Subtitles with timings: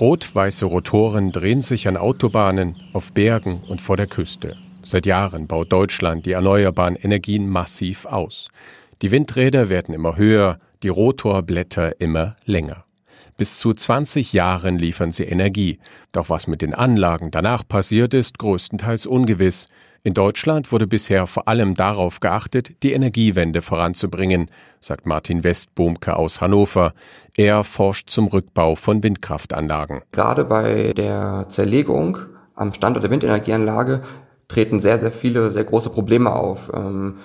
[0.00, 4.56] Rot-weiße Rotoren drehen sich an Autobahnen, auf Bergen und vor der Küste.
[4.82, 8.48] Seit Jahren baut Deutschland die erneuerbaren Energien massiv aus.
[9.02, 12.84] Die Windräder werden immer höher, die Rotorblätter immer länger.
[13.36, 15.78] Bis zu 20 Jahren liefern sie Energie.
[16.12, 19.68] Doch was mit den Anlagen danach passiert, ist größtenteils ungewiss.
[20.02, 24.50] In Deutschland wurde bisher vor allem darauf geachtet, die Energiewende voranzubringen,
[24.80, 26.94] sagt Martin Westbomke aus Hannover.
[27.36, 30.00] Er forscht zum Rückbau von Windkraftanlagen.
[30.12, 32.16] Gerade bei der Zerlegung
[32.54, 34.00] am Standort der Windenergieanlage
[34.48, 36.70] treten sehr, sehr viele, sehr große Probleme auf.
[36.74, 37.18] Ähm,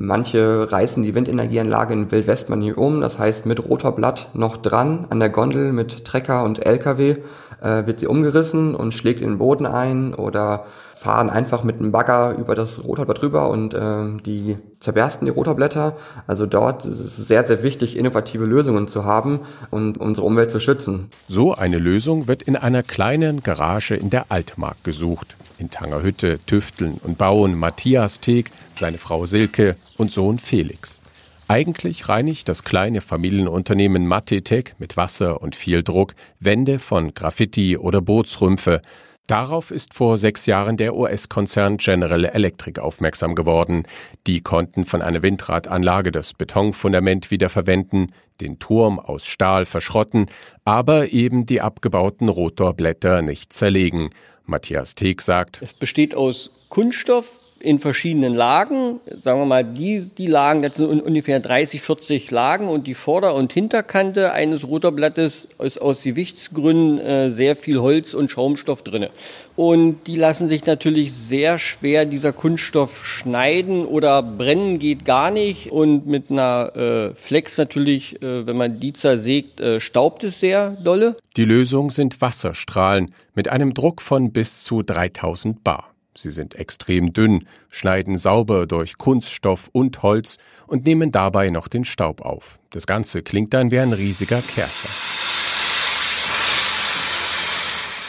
[0.00, 5.28] Manche reißen die Windenergieanlage in Wildwestmanier um, das heißt mit Rotorblatt noch dran an der
[5.28, 7.16] Gondel mit Trecker und LKW
[7.60, 10.66] äh, wird sie umgerissen und schlägt in den Boden ein oder
[10.98, 15.96] fahren einfach mit einem Bagger über das Rotorblatt drüber und äh, die zerbersten die Rotorblätter.
[16.26, 19.40] Also dort ist es sehr, sehr wichtig, innovative Lösungen zu haben
[19.70, 21.08] und unsere Umwelt zu schützen.
[21.28, 25.36] So eine Lösung wird in einer kleinen Garage in der Altmark gesucht.
[25.58, 31.00] In Tangerhütte tüfteln und bauen Matthias Teeg, seine Frau Silke und Sohn Felix.
[31.48, 38.02] Eigentlich reinigt das kleine Familienunternehmen Mattetek mit Wasser und viel Druck Wände von Graffiti oder
[38.02, 38.82] Bootsrümpfe,
[39.28, 43.82] Darauf ist vor sechs Jahren der US-Konzern General Electric aufmerksam geworden.
[44.26, 50.30] Die konnten von einer Windradanlage das Betonfundament wiederverwenden, den Turm aus Stahl verschrotten,
[50.64, 54.08] aber eben die abgebauten Rotorblätter nicht zerlegen.
[54.46, 57.30] Matthias Teek sagt, es besteht aus Kunststoff,
[57.60, 59.00] in verschiedenen Lagen.
[59.22, 63.34] Sagen wir mal, die, die Lagen, das sind ungefähr 30, 40 Lagen und die Vorder-
[63.34, 69.10] und Hinterkante eines Rotorblattes ist aus Gewichtsgründen äh, sehr viel Holz und Schaumstoff drinne.
[69.56, 75.72] Und die lassen sich natürlich sehr schwer dieser Kunststoff schneiden oder brennen geht gar nicht.
[75.72, 80.70] Und mit einer äh, Flex natürlich, äh, wenn man die zersägt, äh, staubt es sehr
[80.70, 81.16] dolle.
[81.36, 85.90] Die Lösung sind Wasserstrahlen mit einem Druck von bis zu 3000 Bar.
[86.18, 91.84] Sie sind extrem dünn, schneiden sauber durch Kunststoff und Holz und nehmen dabei noch den
[91.84, 92.58] Staub auf.
[92.70, 94.88] Das Ganze klingt dann wie ein riesiger Kercher.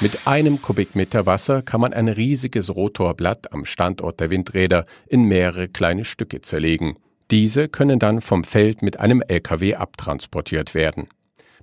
[0.00, 5.68] Mit einem Kubikmeter Wasser kann man ein riesiges Rotorblatt am Standort der Windräder in mehrere
[5.68, 6.96] kleine Stücke zerlegen.
[7.30, 11.08] Diese können dann vom Feld mit einem LKW abtransportiert werden.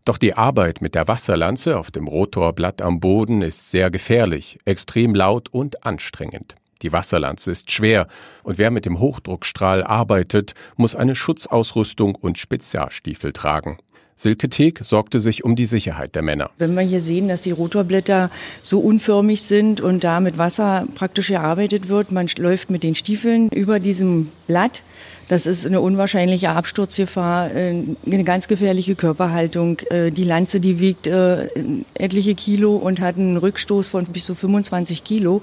[0.06, 5.16] Doch die Arbeit mit der Wasserlanze auf dem Rotorblatt am Boden ist sehr gefährlich, extrem
[5.16, 6.56] laut und anstrengend.
[6.84, 8.08] Die Wasserlanze ist schwer
[8.44, 13.80] und wer mit dem Hochdruckstrahl arbeitet, muss eine Schutzausrüstung und Spezialstiefel tragen.
[14.18, 16.50] Silke Teek sorgte sich um die Sicherheit der Männer.
[16.58, 18.32] Wenn wir hier sehen, dass die Rotorblätter
[18.64, 23.50] so unförmig sind und da mit Wasser praktisch gearbeitet wird, man läuft mit den Stiefeln
[23.50, 24.84] über diesem Blatt.
[25.28, 29.80] Das ist eine unwahrscheinliche Absturzgefahr, äh, eine ganz gefährliche Körperhaltung.
[29.90, 31.50] Äh, die Lanze, die wiegt äh,
[31.96, 35.42] etliche Kilo und hat einen Rückstoß von bis zu 25 Kilo.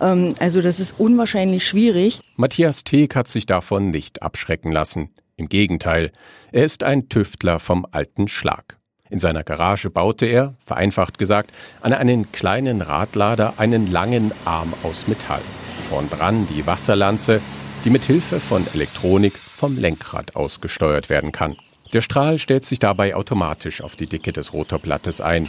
[0.00, 2.20] Ähm, also das ist unwahrscheinlich schwierig.
[2.36, 5.10] Matthias Teek hat sich davon nicht abschrecken lassen.
[5.40, 6.12] Im Gegenteil,
[6.52, 8.76] er ist ein Tüftler vom alten Schlag.
[9.08, 15.08] In seiner Garage baute er, vereinfacht gesagt, an einen kleinen Radlader einen langen Arm aus
[15.08, 15.40] Metall.
[15.88, 17.40] Vorn dran die Wasserlanze,
[17.86, 21.56] die mit Hilfe von Elektronik vom Lenkrad aus gesteuert werden kann.
[21.94, 25.48] Der Strahl stellt sich dabei automatisch auf die Dicke des Rotorblattes ein.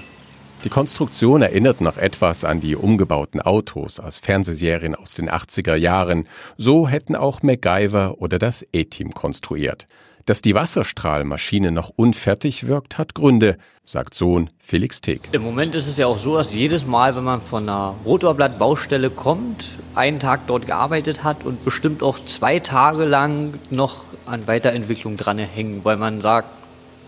[0.64, 6.28] Die Konstruktion erinnert noch etwas an die umgebauten Autos aus Fernsehserien aus den 80er Jahren.
[6.56, 9.88] So hätten auch MacGyver oder das E-Team konstruiert.
[10.28, 13.58] Dass die Wasserstrahlmaschine noch unfertig wirkt, hat Gründe,
[13.88, 15.30] sagt Sohn Felix Teek.
[15.32, 19.10] Im Moment ist es ja auch so, dass jedes Mal, wenn man von einer Rotorblattbaustelle
[19.10, 25.18] kommt, einen Tag dort gearbeitet hat und bestimmt auch zwei Tage lang noch an Weiterentwicklung
[25.18, 26.50] dran hängen, weil man sagt,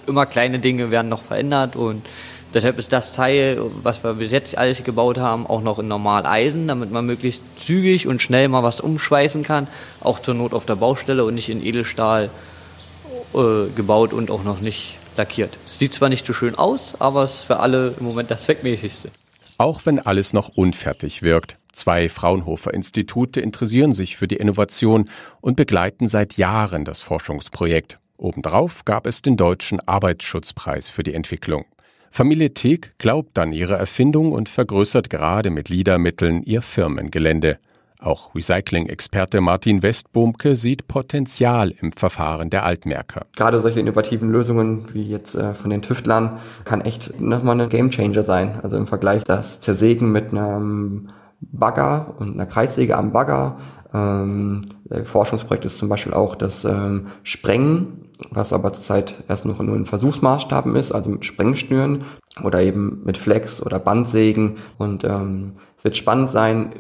[0.08, 2.02] immer kleine Dinge werden noch verändert und
[2.53, 6.68] Deshalb ist das Teil, was wir bis jetzt alles gebaut haben, auch noch in Normaleisen,
[6.68, 9.68] damit man möglichst zügig und schnell mal was umschweißen kann,
[10.02, 12.30] auch zur Not auf der Baustelle und nicht in Edelstahl
[13.34, 15.58] äh, gebaut und auch noch nicht lackiert.
[15.72, 19.09] Sieht zwar nicht so schön aus, aber es ist für alle im Moment das zweckmäßigste.
[19.57, 21.57] Auch wenn alles noch unfertig wirkt.
[21.72, 25.06] Zwei Fraunhofer Institute interessieren sich für die Innovation
[25.42, 27.98] und begleiten seit Jahren das Forschungsprojekt.
[28.18, 31.66] Obendrauf gab es den Deutschen Arbeitsschutzpreis für die Entwicklung.
[32.15, 37.57] Familie Teek glaubt an ihre Erfindung und vergrößert gerade mit LIDA-Mitteln ihr Firmengelände.
[38.00, 43.25] Auch Recycling-Experte Martin Westbomke sieht Potenzial im Verfahren der Altmerker.
[43.36, 48.21] Gerade solche innovativen Lösungen wie jetzt äh, von den Tüftlern kann echt nochmal ein Gamechanger
[48.21, 48.60] sein.
[48.62, 51.10] Also im Vergleich das Zersägen mit einem
[51.42, 53.57] Bagger und einer Kreissäge am Bagger.
[53.92, 54.62] Ähm,
[55.04, 59.86] Forschungsprojekt ist zum Beispiel auch das ähm, Sprengen was aber zurzeit erst noch nur in
[59.86, 62.04] Versuchsmaßstaben ist, also mit Sprengschnüren
[62.44, 64.57] oder eben mit Flex oder Bandsägen.
[64.77, 66.71] Und ähm, es wird spannend sein,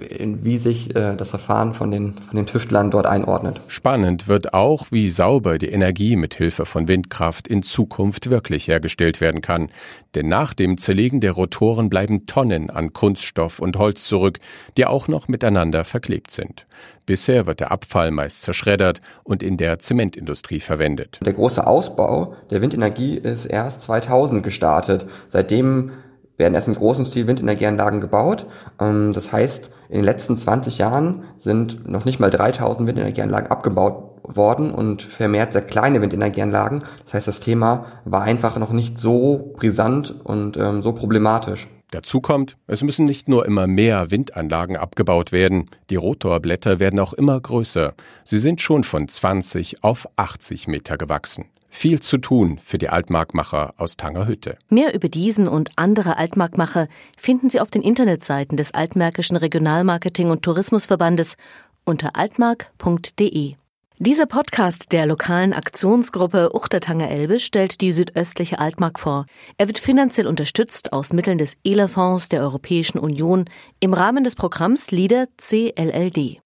[0.41, 3.59] wie sich äh, das Verfahren von den, von den Tüftlern dort einordnet.
[3.67, 9.19] Spannend wird auch, wie sauber die Energie mit Hilfe von Windkraft in Zukunft wirklich hergestellt
[9.19, 9.69] werden kann.
[10.15, 14.39] Denn nach dem Zerlegen der Rotoren bleiben Tonnen an Kunststoff und Holz zurück,
[14.77, 16.65] die auch noch miteinander verklebt sind.
[17.05, 21.19] Bisher wird der Abfall meist zerschreddert und in der Zementindustrie verwendet.
[21.23, 25.05] Der große Ausbau der Windenergie ist erst 2000 gestartet.
[25.29, 25.91] Seitdem
[26.37, 28.45] werden erst im großen Stil Windenergieanlagen gebaut.
[28.79, 34.13] Ähm, das heißt, in den letzten 20 Jahren sind noch nicht mal 3000 Windenergieanlagen abgebaut
[34.23, 36.83] worden und vermehrt sehr kleine Windenergieanlagen.
[37.05, 41.67] Das heißt, das Thema war einfach noch nicht so brisant und ähm, so problematisch.
[41.93, 47.13] Dazu kommt, es müssen nicht nur immer mehr Windanlagen abgebaut werden, die Rotorblätter werden auch
[47.13, 47.93] immer größer.
[48.23, 51.45] Sie sind schon von 20 auf 80 Meter gewachsen.
[51.69, 54.57] Viel zu tun für die Altmarkmacher aus Tangerhütte.
[54.69, 60.41] Mehr über diesen und andere Altmarkmacher finden Sie auf den Internetseiten des Altmärkischen Regionalmarketing- und
[60.41, 61.35] Tourismusverbandes
[61.85, 63.53] unter altmark.de.
[63.99, 69.27] Dieser Podcast der lokalen Aktionsgruppe Uchtertanger Elbe stellt die südöstliche Altmark vor.
[69.59, 73.45] Er wird finanziell unterstützt aus Mitteln des ELA-Fonds der Europäischen Union
[73.79, 76.41] im Rahmen des Programms LIDER CLLD.